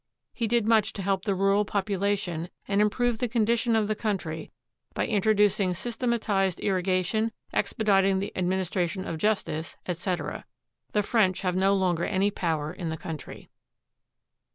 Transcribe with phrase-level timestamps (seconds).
[0.33, 4.51] He did much to help the rural population and improve the condition of the country
[4.95, 10.45] by introducing systematized irrigation, expedit ing the administration of justice, etc.
[10.93, 13.51] The French have no longer any power in the country.